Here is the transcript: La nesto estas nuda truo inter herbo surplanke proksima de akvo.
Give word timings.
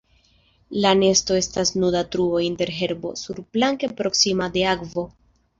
La 0.85 0.93
nesto 1.01 1.37
estas 1.41 1.73
nuda 1.83 2.01
truo 2.15 2.41
inter 2.47 2.73
herbo 2.79 3.13
surplanke 3.25 3.91
proksima 4.03 4.53
de 4.57 4.69
akvo. 4.73 5.09